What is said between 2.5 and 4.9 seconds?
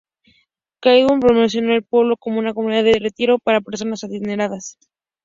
comunidad de retiro para personas adineradas.